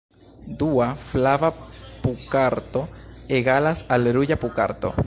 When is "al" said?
3.97-4.13